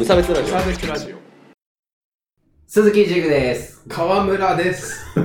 [0.00, 1.16] 無差別ラジオサーベスラジオ
[2.66, 3.84] 鈴木ジグです。
[3.86, 4.98] 川村です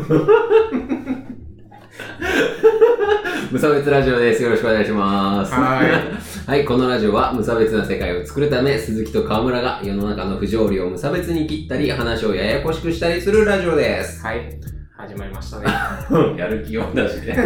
[3.54, 4.44] 無差別ラジオです。
[4.44, 5.54] よろしくお願いします。
[5.54, 5.92] はい
[6.52, 14.22] はい、このラジオは無差別な世界を作るため、鈴木と川村が世の中の不条理を無差別に切ったり、話をややこしくしたりするラジオです。
[14.26, 14.60] はい
[14.98, 15.68] 始まりましたね
[16.38, 17.28] やる気を出して。
[17.28, 17.44] めっち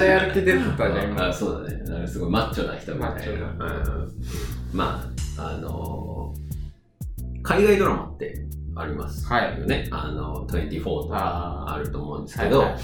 [0.00, 1.82] ゃやる気出てたじゃん今あそうだね。
[1.84, 3.12] なんかすごいマッチョな人みたいな。
[3.12, 5.04] マッチョうんま
[5.36, 6.42] あ、あのー
[7.44, 9.58] 海外ドラマってありますはい。
[9.58, 9.88] よね。
[9.90, 11.16] あの、24とか
[11.66, 12.80] ああると思うんですけど、はいはい。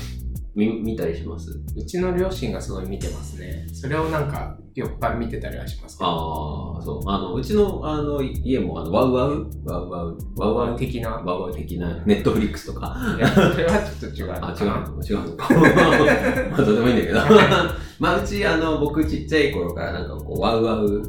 [0.56, 1.60] み見たりします？
[1.76, 3.64] うちの両親がすごい見てますね。
[3.72, 6.10] それをなんか酔っ払い見てたりはしますけど。
[6.10, 7.08] ああ、そう。
[7.08, 9.48] あの、うちの、あの、家も、あの、ワウワウ？
[9.64, 10.18] ワウワウ？
[10.36, 10.76] ワウワウ？
[10.76, 11.10] 的な？
[11.10, 12.96] ワウワウ的な、ネットフリックスとか？
[13.16, 14.32] いやそれはちょっと違う。
[14.42, 15.02] あ、違うの？
[15.04, 15.36] 違うの？
[15.36, 15.54] か。
[16.50, 17.20] まあ、どうでもいいんだけど。
[18.00, 21.02] まあ、うち、あの、僕ちっちゃい頃から、なんかこう、ワウワウ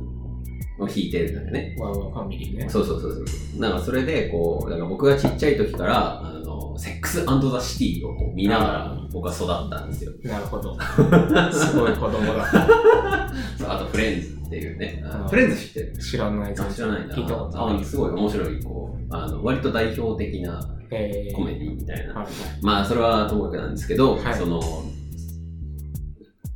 [0.79, 1.75] を弾いてるんだよね。
[1.79, 3.59] ワウワウファミリーねそうそうそうそう。
[3.59, 10.11] なんか、それで、こう、なんか僕がちっちゃい時から、あの、セックスザ・シティをこう見ながら、僕は育ったんですよ。
[10.23, 10.77] なるほど
[11.51, 15.03] すごい子供だそうあと、フレンズっていうね。
[15.29, 15.97] フレンズ知ってる？
[15.97, 17.15] 知らないあ知らないんだ。
[17.15, 20.59] 聞いたことないあすごい面白い、こう、あの、割と代表的な
[20.91, 22.25] えーコメディみたいな。
[22.61, 24.61] まあ、それはともかくなんですけど、はいその、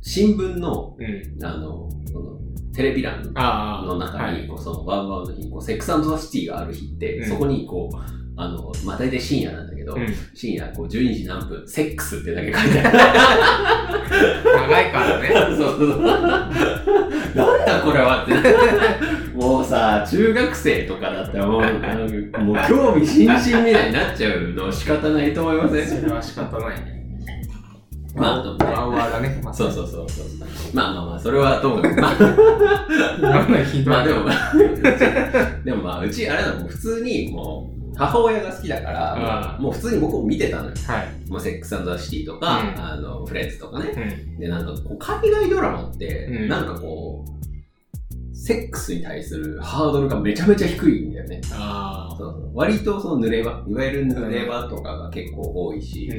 [0.02, 1.02] 新聞の、う
[1.40, 2.38] んあの、その
[2.72, 7.96] テレビ欄の中に、はいこうそのワウワウの日にこう、セックスザ・シティがある日って、うんそこにこう、
[8.36, 12.98] あの、まあ、大体深夜なんだけど、うん深夜こう12時何分、セックスってだけ書いてある。
[14.54, 16.02] 長いからね そうそうそう。
[16.02, 16.50] なん
[17.66, 18.32] だこれはって。
[19.36, 21.62] もうさ、中学生とかだったらもう、
[22.42, 25.86] もう興味津々みたいになっちゃうの仕方ないと思いません？
[25.88, 26.93] それは仕方ないね
[28.14, 30.26] まあワウワウだねまあそうそうそうそう。
[30.72, 32.14] まあまあまあ、それはともかく、まあ、
[33.86, 34.28] まあでも、
[35.64, 40.74] でもまあ、うちあれだもん、普通にもう、母親が好きだから、うんもう普通に僕も見てたのよ。
[40.86, 43.90] はいもうセックスザ・シティとか、うんあの、フレンズとかね。
[43.90, 51.40] うんで、なんかこう、海外ドラマって、うんなんかこう、セックスに対するハードルがめちゃめちゃ低いんだよね。
[51.52, 56.10] ああそうそう割とその濡れ場、いわゆる濡れ場とかが結構多いし、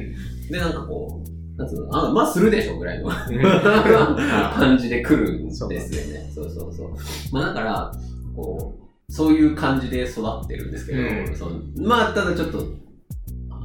[0.50, 3.08] で、なんかこう、なんつうの、あ、まあするでしょぐらいの
[4.54, 6.30] 感じで来るんですよね。
[6.34, 6.88] そうそうそう。
[7.32, 7.92] まあだから、
[8.34, 11.34] こう、そういう感じで育ってるんですけど、うん。
[11.34, 12.64] そのまあただちょっと、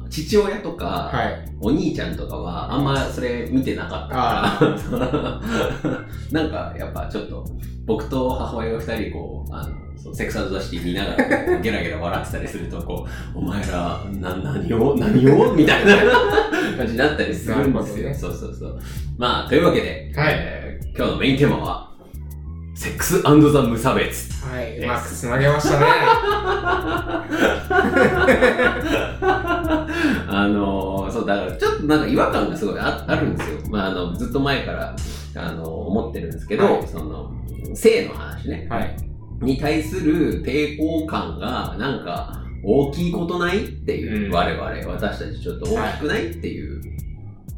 [0.08, 1.52] 父親とか、はい。
[1.60, 5.40] お兄ちゃんとかはあんまそれ見てなかったか
[5.82, 7.44] ら、 なんかやっぱちょっと
[7.86, 15.52] 僕と母親が二人こう、あの、そうセックスザシティ見ながら ゲラゲラ笑ってたりすると、こう、お前ら、な、何を 何を？
[15.54, 15.96] みたいな
[16.76, 18.04] 感じになったりするんですよ。
[18.04, 18.78] なるほそうそうそう。
[19.18, 20.62] まあ、というわけで、はいえー
[20.94, 21.90] 今日のメインテーマは、
[22.74, 24.44] セックスザ無差別。
[24.44, 25.86] はい、うまくつなげましたね。
[30.28, 33.58] あのそう、だからちょっとなんか違和感がすごいああるんですよ。
[33.70, 34.94] まあ、あの、ずっと前から、
[35.36, 37.32] あの、思ってるんですけど、はいその、
[37.74, 38.94] 性の話ね、はい。
[39.42, 46.80] に対する抵抗感が、なんか、大きいことないっていう、うん我々、私たちちょっと大きくないっていう、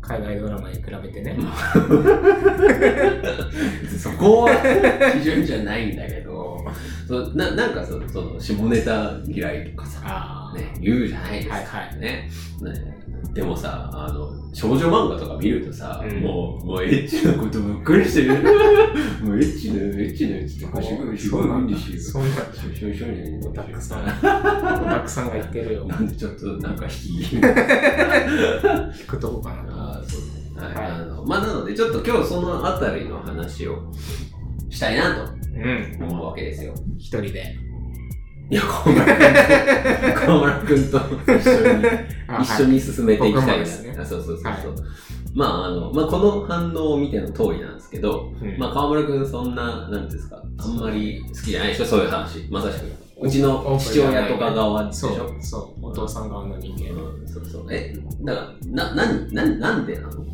[0.00, 1.36] 海外ドラマに比べてね。
[3.98, 4.50] そこは
[5.18, 6.64] 基準じゃないんだけど、
[7.06, 10.52] そうななんかそその、下ネタ嫌いとかさ。
[10.54, 11.98] ね、言うじゃないですか、はいはい。
[11.98, 12.30] ね。
[12.62, 18.34] ねでもさあの少女漫画とか見るとさ、うんもうもうエッチなことばっかりしてる
[19.24, 22.42] もうエッチなエッチなやつとかすごいすごい多いんですよそうなんだ。
[22.74, 24.02] 少々にオタクさん。
[24.04, 25.86] オタクさんが言ってるよ。
[25.86, 27.40] なんでちょっとなんか引き聞
[29.08, 29.94] くとこかな。
[29.96, 33.90] あーそうねはい、はいあのまあなのでちょっと今日そのあたりの話を
[34.70, 35.98] したいなうん。
[35.98, 37.56] と思うわけですよ一人で。
[38.50, 40.98] いや小村君と小村君と
[41.36, 41.84] 一緒に
[42.28, 44.60] あ一緒に進めていきたいな、僕もですねあそうそうそうそう、はい
[45.34, 52.46] まああの、まあ、この反応を見ての通りなんですけど、うんまあ、川村くんそんな、なんですか、あんまり好きじゃないでしょ、そういう話。
[52.50, 52.84] まさしく。
[53.20, 55.34] うちの父親とか側でしょ？
[55.40, 55.86] そう。
[55.86, 56.92] お父さん側の人間。
[56.92, 57.66] うん、そうそう。
[57.68, 60.24] え、だから、な、なに、な、なんでなの？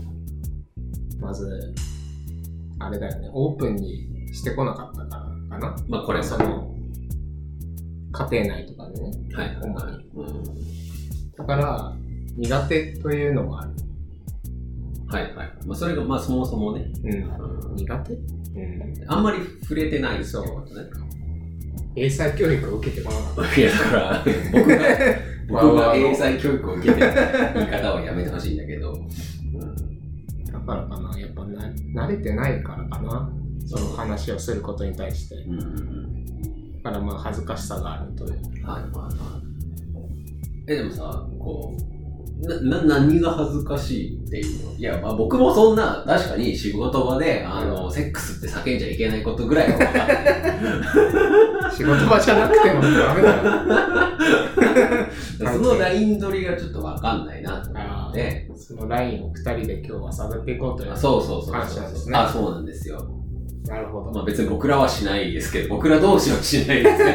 [1.19, 1.73] まず、
[2.79, 3.31] あれだよね。
[3.33, 5.77] オープンにしてこなかったからかな。
[5.89, 6.70] まあ、これその、
[8.13, 9.13] 家庭内とかでね。
[9.33, 9.59] はい。
[9.63, 11.33] 主にうん。
[11.37, 11.97] だから、
[12.37, 13.71] 苦手というのもある。
[15.09, 15.51] はいはい。
[15.67, 17.13] まあ、それが、まあ、そもそもね、うん。
[17.13, 18.13] うん苦手？
[18.13, 19.05] うん。
[19.07, 20.45] あんまり触れてないそう。
[21.97, 24.77] 英才教育を受けてこなかっいや、だから、 僕が、
[25.49, 27.13] 僕が英才教育を受けてる
[27.55, 29.07] 言い方はやめてほしいんだけど、うん
[30.47, 30.53] た。
[30.53, 31.19] だからかな。
[31.19, 33.33] やっぱな慣れてないからかな。
[33.67, 35.37] その話をすることに対して。
[35.37, 36.40] うんうんだ
[36.83, 38.67] からまあ恥ずかしさがあるという。
[38.67, 39.09] はいはいは
[40.69, 40.73] い。
[40.73, 44.73] え、でもさ、こう、な、な、何が恥ずかしいっていうの？
[44.79, 51.71] いや、まあ僕もそんな、確かに仕事場で、あの、セックスって叫んじゃいけないことぐらいは分かる。
[51.77, 53.43] 仕事場じゃなくてもダメだよ。
[55.53, 57.81] そのライン取りがちょっと分かんないなと思
[58.11, 58.51] って。
[58.57, 60.97] そのラインを二人で今日は探っていこうという。
[60.97, 63.20] そうそうそう感謝ですねあ、そうなんですよ。
[63.67, 64.13] なるほど。
[64.13, 67.11] まあ別に僕らはしないですけど、僕ら同士はしないですけど。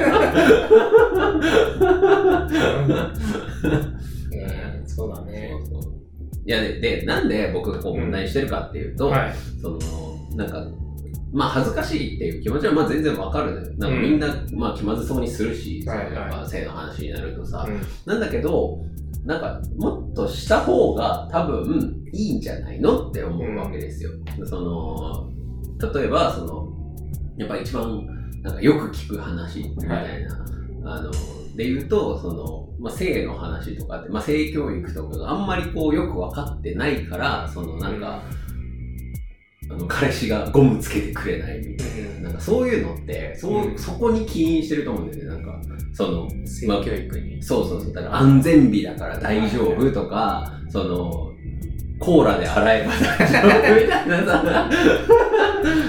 [4.34, 5.52] えーそうだね。
[5.66, 5.96] そうそう
[6.46, 9.34] いやで、で、なんで僕がこう問題にしてるかっていうと、はい。
[9.62, 9.80] その、
[10.36, 10.64] なんか、
[11.34, 13.76] まあ恥ずかしいっていう気持ちはまあ全然わかる。
[13.78, 18.80] なんかみんな、まあ気まずそうにするし、はいはいやっぱ性の話になるとさ、うんなんだけど、
[19.26, 24.12] なんかもっとした方が多分いいんじゃないのって思うわけですよ。
[24.46, 25.30] その、
[25.80, 26.68] 例えば、その、
[27.38, 28.06] やっぱ一番
[28.44, 30.46] なんかよく聞く話みたいな、
[30.86, 31.12] あの、
[31.56, 38.22] で言うと、その、まあ、性の話とかって、まあ、性教育とかがあんまりこうよく分かってないから、そのなんか、
[39.68, 42.24] あの彼氏がゴムつけてくれないみたいうん。
[42.24, 43.78] な、なんかそういうのって、そううん。
[43.80, 45.60] そこに起因してると思うんだよね、なんか、
[45.94, 47.42] その、性教育に。
[47.42, 47.94] そうそうそう。
[47.94, 51.32] だから安全日だから大丈夫とか、その、
[52.00, 54.70] コーラで洗えば大丈夫みたいなさ。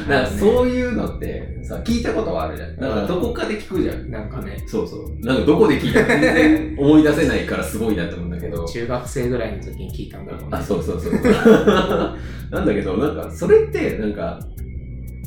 [0.08, 2.76] なんかそういうのってさ、聞いたことはあるじゃん。
[2.76, 4.10] だからどこかで聞くじゃん。
[4.10, 5.18] なんかね、そうそう。
[5.20, 8.64] なんかどこで聞いたか全然思い出せないからすごいなと思うんだけど。
[8.68, 10.48] 中学生ぐらいの時に聞いたんだろうね。
[10.52, 11.12] あ、そうそうそう。
[12.50, 14.38] なんだけど、なんかそれって、なんか、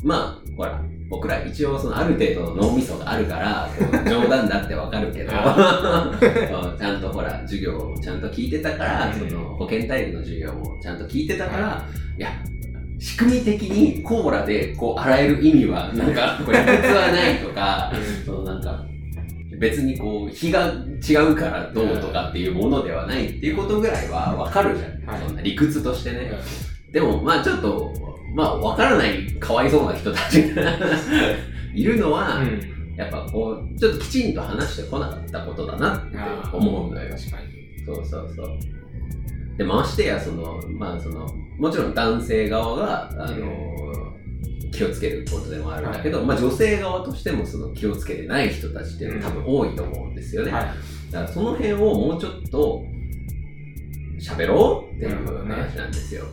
[0.02, 3.68] まあ、ほら、僕ら一応そのある程度の脳みそがあるから、
[4.08, 5.32] 冗談だってわかるけど、
[6.78, 11.84] ちゃんとほら、授業をちゃんと聞いてたから、その保健体育の授業もちゃんと聞いてたから、
[12.16, 12.28] いや、
[13.00, 17.92] 仕組み的にコーラでこう洗える意味は、なんか、これ理屈はないとか、
[18.24, 18.84] そのなんか、
[19.58, 20.72] 別にこう、日が
[21.06, 25.16] 違うからどうとかっていうものではないっていうことぐらいはわかるじゃん。
[25.18, 25.26] はい。
[25.26, 26.30] そんな理屈としてね。
[26.90, 27.92] うでも、まあちょっと、
[28.34, 30.76] まあわからないかわいそうな人たちが
[31.74, 32.94] いるのは、ん。
[32.96, 36.18] やっぱこう、ちょっときちんと話してこなかったことだなって
[36.52, 37.10] 思うのよ。
[37.10, 37.84] 確かに。
[37.86, 38.58] そうそうそう。
[39.56, 41.26] で、ましてや、その、まあその、
[41.58, 43.70] もちろん男性側が、あの、
[44.70, 50.52] 気をつけることでもあるんだけど、まあ女性側としてもその気をつけてない人たちっていうのは多分多いと思うんですよね。
[50.52, 50.64] はい。
[51.10, 52.84] だからその辺をもうちょっと
[54.20, 56.24] 喋ろうっていう話なんですよ。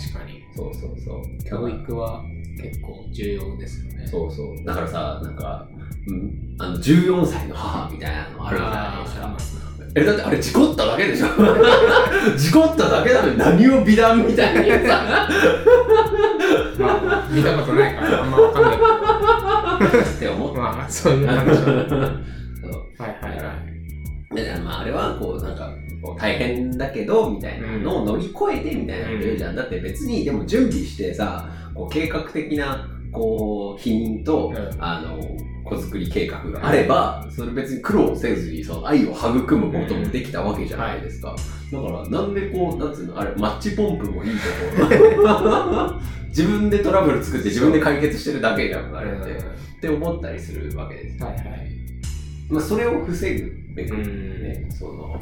[0.00, 0.42] 確かに。
[0.56, 1.44] そうそうそう。
[1.44, 2.24] 教育は
[2.60, 4.06] 結構重要ですよね。
[4.06, 4.64] そうそう。
[4.64, 5.68] だからさ、なんか、
[6.06, 11.26] うん、あの、14歳の母みたいなのあるじゃないですかえ、だってあれ事故っただけでしょ
[12.38, 15.28] 事故っただけなのに何を美談みたいにさ、
[16.78, 21.32] まあ、見たことないからあんまわかんない って思っけど、まあ、そういうた。
[21.34, 21.50] 話
[24.30, 24.44] はい。
[24.44, 25.72] で、まあ、あれはこう、なんか、
[26.16, 29.56] 大変だけど、みたいなのを乗り越えてみたいなこと言うじゃん。
[29.56, 35.20] だって別に、でも準備してさ、こう計画的な、こう、否認と、うんあの、
[35.64, 41.36] 子作り計画があれば、それ別に苦労せずに、その愛を育むこともできたわけじゃないですか。
[41.72, 44.30] だから、なんでこう、なんつうの、あれ、マッチポンプもいい
[44.78, 46.00] ところ。
[46.28, 49.32] 自分でトラブル作って自分で解決してるだけじゃん、あれって。
[49.32, 51.26] って思ったりするわけですよ。
[51.26, 51.79] はいはい。
[52.50, 55.20] まあ、それを防ぐべく、うんね、その、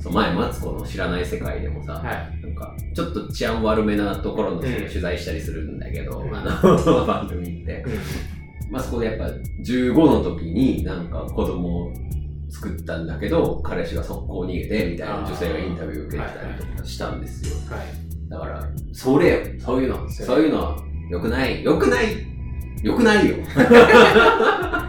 [0.00, 2.42] そう前、マツコの知らない世界でもさ、はい。
[2.42, 7.84] なんか、ちょっと治安悪めなところの取材したりするんだけど、うんあの、 番組って。
[8.70, 9.24] まあ、そこでやっぱ
[9.62, 11.92] 15の時になんか子供を
[12.50, 17.56] 作ったんだけど、彼氏が速攻逃げてみたいな女性がインタビュー受けてたりとかしたんですよ。
[17.74, 17.86] はい。
[18.28, 20.76] だから、それよ、そういうの、そういうのは
[21.10, 22.06] 良くない、良くない、
[22.82, 23.36] 良くないよ。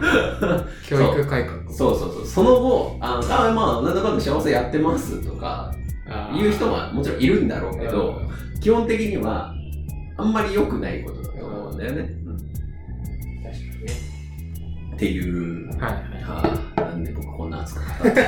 [0.88, 1.72] 教育改革。
[1.72, 2.26] そうそうそう。
[2.26, 5.72] その後、あの、あまあ、なんだかんだ幸せやってますとか、
[6.08, 8.20] あー言う人ももちろんいるんだろうけど、
[8.60, 9.54] 基本的には、
[10.16, 12.14] あんまり良くないことだと思うんだよね。
[12.26, 12.52] うん確か
[13.58, 13.92] にね。
[14.94, 15.92] っていう、はいはい。
[16.22, 18.20] はあ、なんで僕こんな熱く語って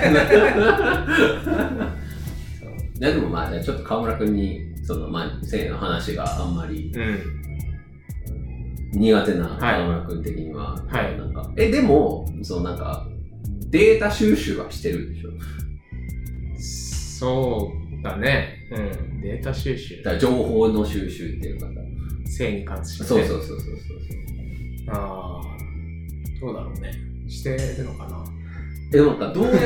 [3.13, 7.52] でもまあ、じゃあちょっと河村君に、その、まあ、性の話があんまりうん。
[8.93, 13.07] 苦手なはい河村君的には、はいなんか、え、でも、そのなんか、
[13.71, 15.31] データ収集はしてるでしょ？
[16.59, 18.69] そうだね。
[18.71, 18.79] う
[19.17, 19.21] ん。
[19.23, 20.19] データ収集だ。
[20.19, 21.73] 情報の収集っていうかさ。
[22.27, 23.09] 性に関して、ね。
[23.09, 23.69] そうそうそうそうそう
[24.89, 25.43] ああ。
[26.41, 26.93] どうだろうね。
[27.29, 28.25] してるのかな。
[28.93, 29.63] え、でもなんかどうやって、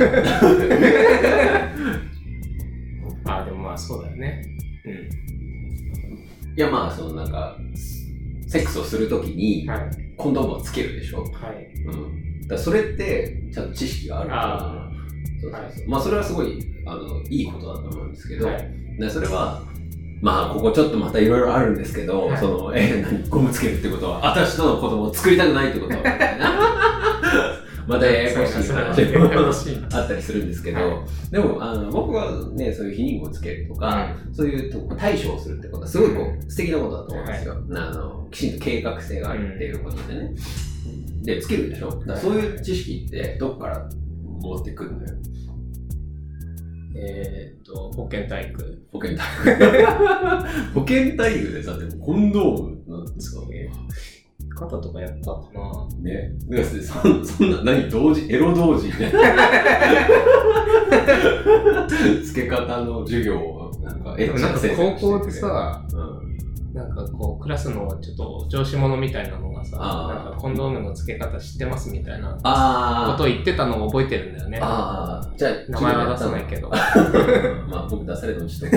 [3.25, 4.45] ああ、でもまあそうだよね。
[4.85, 4.91] う
[6.59, 7.59] いやまあ、そのなんか、
[8.47, 9.69] セックスをするときに。
[10.17, 11.23] コンドームをつけるでしょ？
[11.25, 11.73] はい。
[11.85, 12.49] うん。
[12.49, 14.91] からそれって、ちゃんと知識があるからあ
[15.43, 19.63] そうそうそうはいまあ、それはすごい、あの、いいことだと思うんですけど、はいでそれは、
[20.23, 26.03] まあ、ここちょっとまたいろいろあるんですけど、はいその、え、何、ゴムつけるってことは、私との子供を作りたくないってことは。
[27.87, 28.75] またややこしい話
[29.77, 37.55] もあったりするんですけど、はでも、あの、僕はね、そういう避妊具をつけるとか、そういうとこ対処をするってことは、すごいこう、素敵なことだと思うんですよ。
[37.55, 40.35] あの、きちんと計画性があるっていうことでね。
[41.23, 41.91] で、つけるでしょ？
[42.07, 43.89] だそういう知識って、どっから
[44.25, 45.07] 持ってくるのよ？
[46.99, 48.83] えーっと、保健体育。
[48.91, 49.25] 保健体
[49.55, 50.75] 育。
[50.81, 53.43] 保健体育でさ、でもコンドームなんですか？
[54.57, 56.33] 肩とかやったかなね。
[56.49, 59.13] だからそん そんな、何、同時、エロ同時ね。
[62.25, 65.85] つけ方の授業を、なんか、エッチなんか高校でしてくれる、さ、
[66.73, 74.59] なんかこう、クラスのちょっと上司者みたいなのがさ、なんかコンドームの付け方知ってますみたいなこあとを言ってたのを覚えてるんだよね。
[74.63, 76.63] ああ、じゃあ、名前は出さないけど。
[76.63, 76.71] ど。
[77.69, 78.77] まあ、僕出されてもちょっと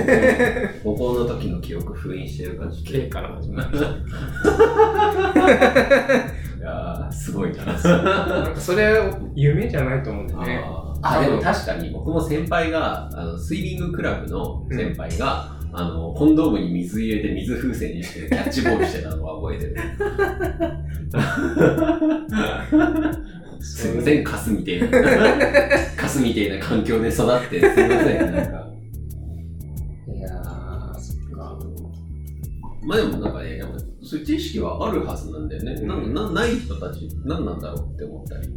[0.84, 2.92] 高校、 の時の記憶封印してるから、ちょっと。
[2.92, 3.78] K から始まる。
[6.60, 7.66] いやー、すごいな。
[7.66, 9.02] なんかそれ、
[9.36, 10.62] 夢じゃないと思うんだよね。
[10.66, 19.76] あーあ、でも確かに僕も先輩が、あの、スイミングクラブの先輩が、あの、コンドームに水入れて水風船にしてキャッチボールしてたのは覚えてる。
[23.62, 24.88] すいません、カスみたいな。
[25.96, 28.68] カスみたいな環境で育って、すいません、なんか。
[30.08, 31.60] いやー、そっか。
[32.82, 33.62] まあでもなんかね、
[34.02, 35.82] そういう知識はあるはずなんだよね。
[35.82, 38.48] なんなない人たち、何なんだろうって思ったり。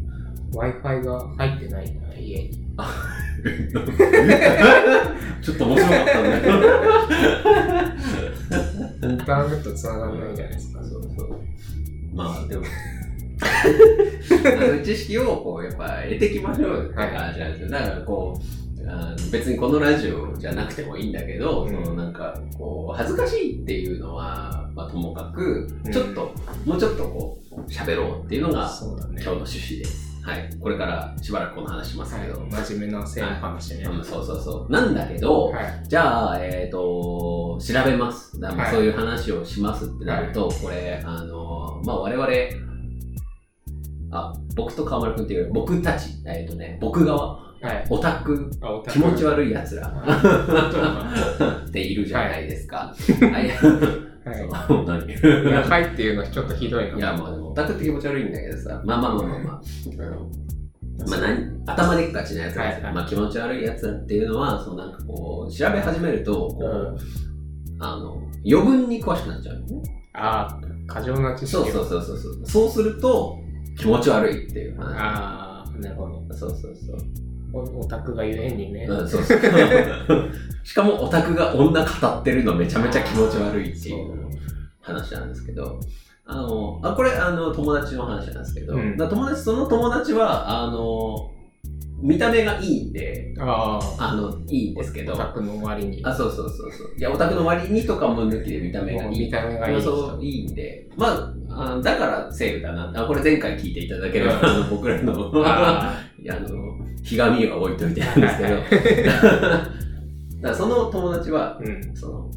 [0.54, 2.64] Wi-Fi が入ってないんだ、家に。
[5.42, 6.52] ちょっと面白かったんだけど。
[9.02, 10.80] インターネット繋がらないじゃないですか。
[10.84, 11.40] そうそう。
[12.14, 12.62] まあでも、
[14.84, 17.70] 知識をこうやっぱ得てきましょうよって感じなんですよ。
[17.70, 18.42] だからこう、
[18.88, 26.32] あの別にこのラジオじゃなくてもいいんだけど、うんそのなんかこう恥ずかしいっていうのは、まあ、ともかくうんちょっと、
[26.64, 28.70] もうちょっとこう喋ろうっていうのが。
[29.12, 30.11] 今日の趣旨です。
[30.22, 30.50] はい。
[30.60, 32.40] これからしばらくこの話しますけど。
[32.40, 33.84] はい、真面目な性の話ね。
[33.84, 34.72] うん、そうそうそう。
[34.72, 35.82] なんだけど、はい。
[35.88, 38.38] じゃあ、えっ、と、調べます。
[38.40, 42.28] だからそういう話をしますってなると、これ、あの、まあ、我々、
[44.12, 47.86] あ、僕と川丸くんっていうより僕たち、えっ、とね、僕側、はい。
[47.90, 48.50] オタク、
[48.90, 52.92] 気持ち悪悪い奴らは っているじゃないですか。
[53.32, 53.46] はい。
[53.46, 53.50] い。
[54.68, 56.96] そう何いや、はいっていうのはちょっとひどいな。
[56.96, 59.62] いや、まあオタクって気持ち悪いんだけどさ、まあまあまあまあまあ。
[61.06, 66.98] まあ、何頭でっかちなやつら、はいはいまあ、気持ち悪いやつらっていうのは、そのなんかこう、調べ始めると、こう、うん
[67.78, 69.82] あの、余分に詳しくなっちゃうのね。
[70.14, 72.46] ああ、過剰な知識そうそうそうそうそう。
[72.46, 73.38] そうすると、
[73.76, 74.96] 気持ち悪いっていう話。
[74.98, 76.34] ああ、なるほど。
[76.34, 76.96] そうそうそう。
[77.52, 78.84] おオタクがゆえにね。
[78.84, 79.38] うん、そうそう。
[80.64, 84.30] しかもオタクが女語ってるのめちゃめちゃ気持ち悪いっていう
[84.80, 85.78] 話なんですけど、
[86.24, 91.30] あの、あ、これあの友達の話なんですけど、うん友達、その友達は、あの、
[92.02, 96.00] 見た目がいいんで、ああ、あの、いいんですけどオ、タクの割に。
[96.04, 96.94] あ、そうそうそうそう。
[96.98, 99.20] いや、オタクの割にとかも抜きで見た目がいい。
[99.20, 100.88] 見た目がいい人そう、いいんで。
[100.96, 102.92] まあ、あだからセーフだな。
[102.94, 105.12] あ、これ前回聞いていただければ、あの僕らの、
[105.46, 108.56] あの、ひがみは置いといてなんですけど。
[110.42, 111.94] だからその友達は、うん。
[111.94, 112.30] その、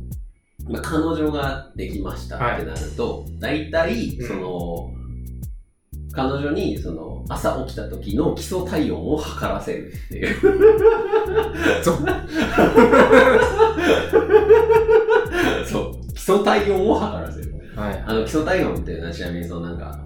[0.67, 4.91] まあ、彼女ができましたってなると、大体、うんその、
[6.11, 10.35] 彼女に、その、朝起きた時の基礎体温を測らせるっていう。
[11.83, 11.93] そ
[15.81, 16.13] う。
[16.13, 17.53] 基礎体温を測らせる。
[17.75, 18.03] はい。
[18.07, 19.99] あの、基礎体温っていうのはちなみにそのなんか、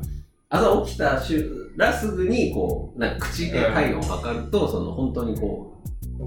[0.49, 5.68] 朝起きたしゅらすぐに、こう、なんか口で体温を測ると、その本当にこう、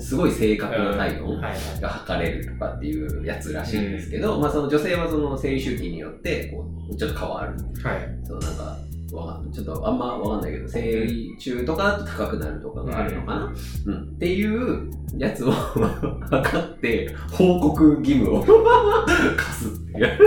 [0.01, 1.41] すごい正確な体温。
[1.81, 7.57] が測れるとかっていうやつらしいんですけど、まあその女性はその生理周期によって、こう、ちょっと変わる。
[7.83, 8.19] はい。
[8.25, 8.79] そのなんか、
[9.13, 13.55] わちょっとあんまわかんないけど、生理中とかだと高くなるとかがあるのかな、
[13.87, 15.51] うん、っていうやつを
[16.31, 18.43] 測って、報告義務を
[19.37, 20.19] 課すっていう。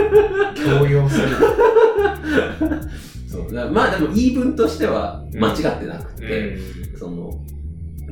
[0.54, 1.28] 強要する。
[3.28, 6.56] そうまあでも言い分としては間違ってなくて、
[6.94, 7.30] うその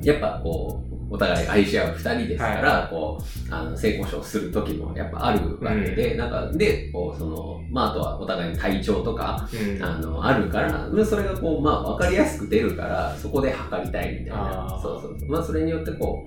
[0.03, 9.57] やっぱこうお互い愛し合う二人ですから、こうあの性交渉する時もやっぱあるわけで、なんかでこうそのまああとはお互いの体調とかん。
[9.57, 9.83] うん。
[9.83, 14.79] あのあるからまあそれがこうまあ分かりやすく出るからそこで測りたいみたいな。
[14.83, 16.27] そうそうまあそれによってこ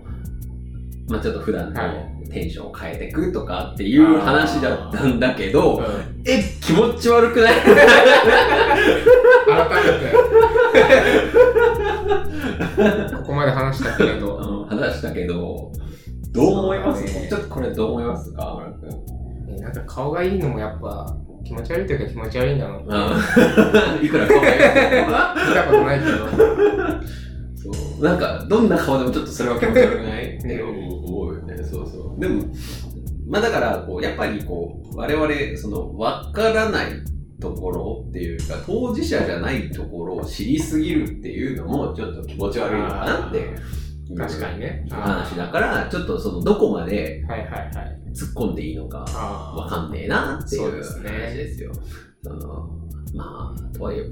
[1.09, 2.13] うまあちょっと普段のはい。
[2.29, 5.85] テンションを変えていくとかっていう話だったんだけど、うん。
[6.25, 7.53] え気持ち悪くない？
[7.63, 7.73] 改
[9.85, 11.26] めて。
[13.17, 15.71] ここまで話したけれど、うん話したけど、
[16.31, 18.59] どう思います、ねちょっとこれどう思いますか、
[19.47, 22.85] 村なんか顔がいいのもやっぱ気持ち悪いというか気持ち悪いんだなって。
[22.89, 24.05] うん。
[24.05, 26.11] いくら顔がいいか見たことないけど。
[27.55, 28.03] そう。
[28.03, 30.35] なんか、どんな顔でもちょっとそれは気持ち悪くない？
[30.37, 31.63] って思うよね。
[31.63, 32.19] そうそう。
[32.19, 32.43] でも、
[33.29, 36.87] まあだから、こう、やっぱりこう、我々、その、わからない
[37.39, 43.55] ところっていうか、当事者じゃないところを知りすぎるっていうのも、ちょっと気持ち悪いのかなって
[44.15, 44.85] 確かにね。
[44.89, 47.23] 話だから、ちょっとその、どこまで。
[48.13, 51.71] 突っ込んでいいのかあわかんねえなっていう話ですよ。
[52.23, 52.69] その
[53.13, 54.03] まあ、とはいえ、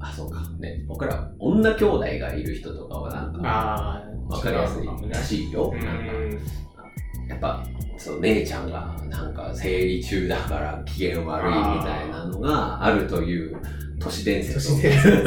[0.00, 0.40] あ、そうか。
[0.58, 5.72] ね、僕ら、女兄弟がいる人とかはなんか、わかりやすいらしいよ。
[5.72, 6.73] うんなんか、
[7.28, 7.66] やっぱ、
[7.96, 13.56] そう、姉ちゃんが、なんか、生理中だから機嫌悪いみたいなのがあるという
[13.98, 14.74] 都市伝説を。
[14.74, 15.22] 都市伝説。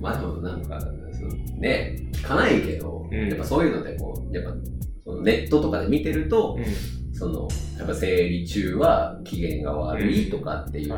[0.00, 0.78] まあでもなんか、
[1.58, 3.28] ね、聞かないけど、うん。
[3.28, 4.52] やっぱそういうのでこう、やっぱ、
[5.22, 7.46] ネットとかで見てると、うんその、
[7.76, 10.94] やっぱ生理中は機嫌が悪いとかっていう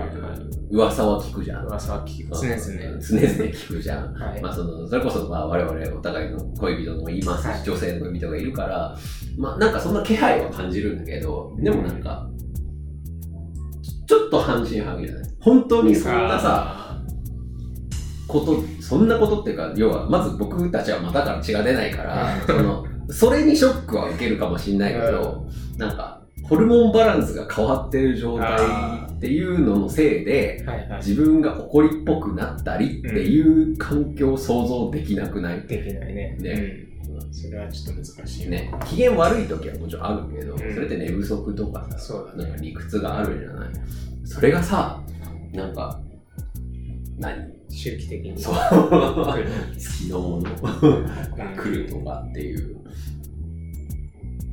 [0.70, 1.66] 噂は聞くじゃん。
[1.66, 2.36] 噂は聞く。
[2.36, 2.60] 常々。
[3.00, 4.14] 常々聞くじゃん。
[4.14, 4.40] はい。
[4.40, 8.96] まあその、それこそまあ我々お互いの恋人もいますし、はい女性の恋人がいるから、
[9.36, 12.30] まあなんかそんな気配は感じるんだけど、でもなんか、
[14.06, 15.24] ちょっと半信半疑じゃない？
[15.40, 17.02] 本当にそんなさ、
[18.28, 28.58] こと、そんなことっていうか、要は、まず僕たちは股から血が出ないから、その、それにショックは受けるかもしれないけど、なんか、ホルモンバランスが変わってる状態
[29.16, 30.98] っていうののせいで、はいはい。
[30.98, 36.36] 自分が怒りっぽくなったりっていう環境を想像できなくない、できないね。
[36.40, 36.76] ね
[37.08, 37.32] うん。
[37.32, 38.50] それはちょっと難しい。
[38.50, 43.68] ね、機嫌悪い時はもちろんあるけど、うんそれって寝不足とかさ、そうだねなんか理屈があるじゃない。
[44.24, 45.00] それがさ、
[45.52, 46.00] なんか、
[47.18, 47.52] 何？
[47.70, 48.36] 周期的に。
[48.36, 48.48] 月
[50.10, 50.44] の もの
[51.36, 52.76] が来るとかっていう。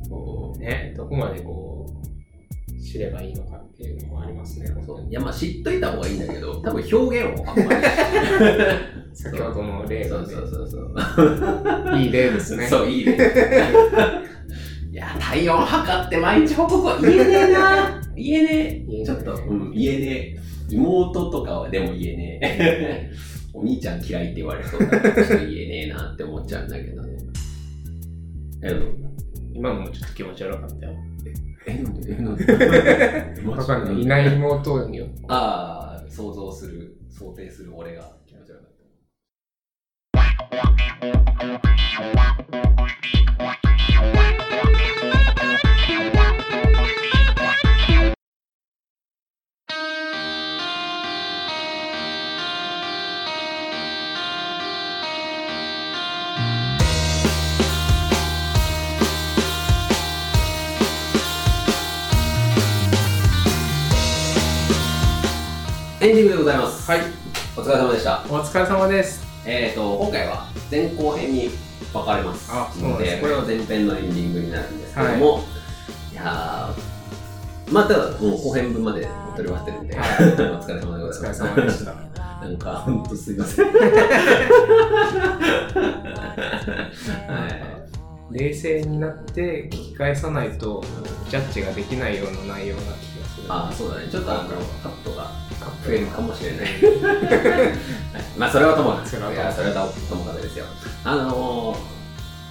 [0.10, 4.68] こうね、どこまでこう、知ればいいのかっていうのもありますね。
[4.86, 7.70] そういやまあ知っといた方がいいんだけど、多分表現をあんまり。
[9.14, 12.00] 先ほどの例そうそうそうそう。
[12.00, 12.66] いい例ですね。
[12.68, 13.18] そう、いいね。
[14.92, 18.02] いや、体温測って毎日報告は言えねえな。
[18.16, 19.06] 言えねえ。
[19.06, 20.38] ちょっと、うん、言えねえ。
[20.70, 23.12] 妹とかはでも言えねえ。
[23.54, 27.18] お兄ちゃん嫌いって言われそうだから、ちょっと言えねえなって思っちゃうんだけどね。
[29.60, 30.94] え、今のもちょっと気持ち悪かったよ。
[31.66, 32.36] え、なんでえ、なん
[33.36, 33.48] で？
[33.48, 34.02] わかんない。
[34.02, 35.16] いない妹によって。
[35.28, 38.12] ああ、想像する、想定する俺が
[66.10, 66.90] エンディングでございます。
[66.90, 67.02] はい。
[67.56, 68.24] お疲れ様でした。
[68.28, 69.24] お疲れ様です。
[69.46, 71.52] えーと、今回は前後編に
[71.94, 72.50] 分かれます。
[72.52, 75.44] あそうですねこれは前編のエンディングになるんですけども、
[76.12, 81.40] い、やー、まあ、ただ、もう後編分まで撮り終わってるんで、はい お疲れ様でお疲れございます。
[81.44, 81.94] 様でした。
[82.42, 83.66] なんか、ほんとすいません。
[83.70, 83.72] は
[87.48, 87.59] い
[88.32, 90.84] 冷静になって聞き返さないと、
[91.30, 92.94] ジャッジができないような内容な気が
[93.28, 93.46] する。
[93.50, 94.08] あーそうだね。
[94.10, 94.50] ちょっとあの、
[94.84, 96.60] カットがカッ増えるかもしれない。
[96.60, 97.74] は い
[98.38, 99.10] まあ、それはともかく。
[99.10, 99.32] それは
[100.10, 100.66] ともかくですよ。
[101.04, 101.78] あのー、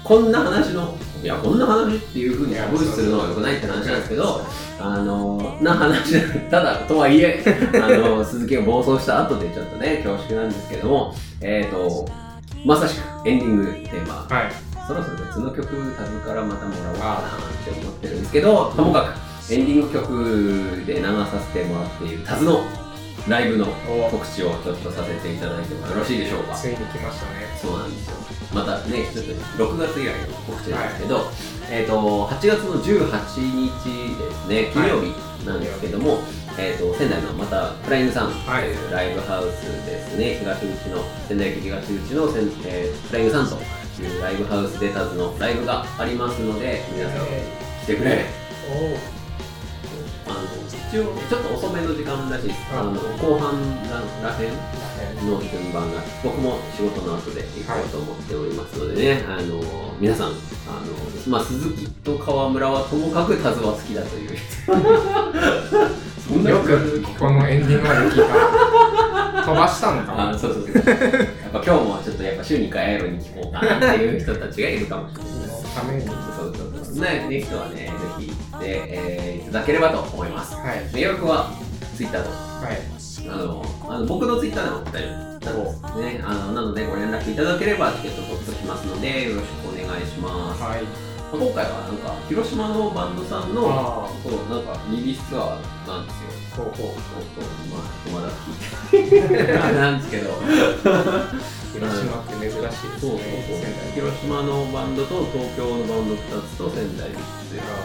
[0.03, 4.41] こんな話の、いや、こんな話っていうふうにタブー視するのは良くないって話なんですけど、
[4.81, 7.43] あのー、な話、ただ、とはいえ、
[7.75, 12.09] あのー、鈴木が暴走した後でちょっとね、恐縮なんですけども、えっ、ー、と、
[12.65, 14.68] まさしくエンディングテーマ、はい。
[14.89, 22.65] そろそろ別の曲タブからまたもらおうかなって思ってるんですけど、ともかくエンディング曲で流させてもらっているタズの
[23.29, 26.55] ライブのお告知をちょっとさせていただいてもよろしいでしょうか？
[26.55, 27.45] ついに来ましたね。
[27.61, 28.17] そうなんですよ。
[28.55, 31.21] またね、ちょっと6月以来の告知なんですけど、
[31.71, 35.13] えっ、と、8月の18日ですね、金曜日
[35.45, 36.21] なんですけども、
[36.57, 42.25] えっ、と、仙台のまたフライングサウンドとはいいうライブハウスですね、東口の、仙台駅東口の
[42.65, 43.78] えーフライングサウンドと
[44.21, 47.27] ライブハウスでタズのライブがありますので、皆さん
[47.85, 48.27] 来てくれ。
[48.71, 52.61] おあの、一応、ちょっと遅めの時間らしいです。
[52.73, 53.59] あの、後半
[53.91, 54.53] ららへん
[55.27, 59.61] の順番が僕も仕事の後で行こうと思っておりますのでね、あの
[59.99, 60.35] 皆さんあの、
[61.29, 64.39] まあ、鈴木と川村はともかくタズは好きだという
[66.29, 68.69] そんなよくこのエンディングまで聞いた。
[69.49, 71.28] 飛ばしたんかあそうそうそう。
[72.49, 75.33] 週2回アイロに聞こうかなっていう人たちがいるかもしれない。
[75.33, 77.05] そのためにはそうそうそう。
[77.05, 80.55] ね、ね人はね、ぜひ行って、えーいただければと思います。
[80.55, 81.51] い迷惑は
[81.97, 85.03] ツイッターと、はいあの、あの僕のツイッターでも大
[85.41, 86.21] 丈夫ですね。
[86.25, 90.63] あのなのでご連絡いただければチケット取っておきますので、よろしくお願いします。
[90.63, 96.33] はい今回はなんか広島のバンドさんのあそうなんかリリースツアーなんですよ。
[96.57, 96.77] ほうほう。
[96.77, 97.47] そうそう。
[97.69, 97.85] まあ
[98.17, 98.33] まだ
[98.91, 100.33] 聞いてないなんですけど。
[101.69, 102.97] 広島って珍しいですね。
[102.97, 103.61] そうそうそう。
[103.61, 103.93] 仙台。
[103.93, 107.77] 広島のバンドと東京のバンド2つと仙台3つとか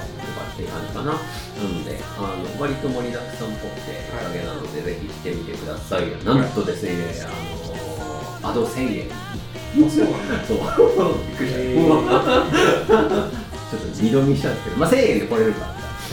[0.47, 1.11] っていう感じかな。
[1.11, 6.07] なのであの割と盛りだくさんっぽくておかげなので、ぜひ来てみてください。
[6.23, 6.95] なんとですね、
[7.27, 7.62] あの
[8.43, 9.07] アド1000円。
[9.11, 10.57] あそうなんだそう。
[10.57, 11.63] びっくりした。
[13.73, 15.67] ちょっと二度見したんですけど、まあ、1000円で来れるから、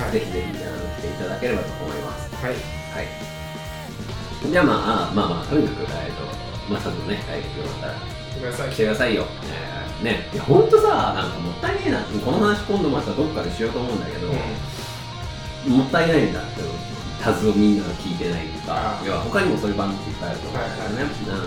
[0.04, 2.34] はいぜひぜひあの来ていただければと思います。
[2.36, 4.50] はいはい。
[4.50, 7.92] じゃあまあ、あまあまあ、とにかく、えっと、まあ、ちゃんとね、来月よかったら
[8.34, 9.26] ごめんなさい来てくださいよ。
[9.44, 12.00] えーね、いや、ほんとさ、なんかもったいねえな。
[12.24, 14.32] この話今度またどっかでしようと思うんだけど、
[15.68, 16.62] もったいないんだって、
[17.22, 21.04] タズをみんなが聞いてないとかあ、ー要は他にもそういう番組いっぱいあると思うんだよね。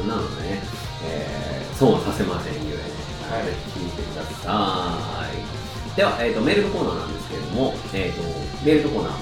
[0.08, 0.62] ななのでね、
[1.04, 3.50] えー、損はさせませんゆえ、はい。
[3.74, 5.96] 聞いてください。
[5.96, 8.22] では、えーと、メールのコーナーなんですけれども、えーと、
[8.66, 9.14] メールのコーナー、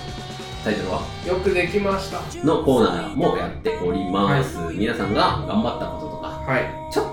[0.63, 1.01] タイトルは？
[1.27, 2.21] よくできました。
[2.45, 4.57] のコーナーもやっております。
[4.73, 6.93] 皆さんが頑張ったこととか、はい。
[6.93, 7.10] ちょちょっ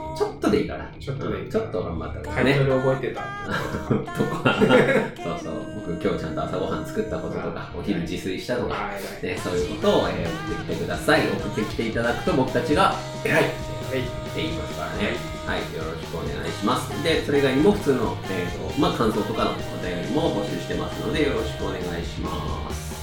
[0.50, 2.36] とでいいから、ちょっとでいいちょっと頑張ったことね。
[2.44, 2.64] タイト。
[2.64, 3.20] ル覚えてた。
[3.20, 4.58] とか、
[5.22, 5.54] そうそう、
[5.86, 8.90] 僕今日ちゃんと朝ごはん作ったこととか、お昼自炊したとか、は
[9.22, 9.26] い。
[9.26, 11.20] ね、そういうことを、えー送ってきてください。
[11.28, 14.04] 送ってきていただくと僕たちが偉いってはい。
[14.36, 15.16] 言いますからね。
[15.46, 17.02] はい、よろしくお願いします。
[17.02, 22.98] で、それ以外にも普通の、えーとまあ、感想とかのお便りも募集してますので、よろしくお願いします。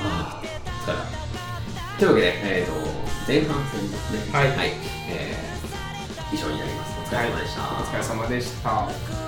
[0.00, 1.98] ああ、疲れた。
[1.98, 4.32] というわけで、えーと前半戦ですね。
[4.32, 4.72] はい。
[5.10, 5.47] えー
[6.32, 6.98] 以上になります。
[7.00, 7.62] お疲れ様でした。
[7.62, 9.27] お疲れ様でした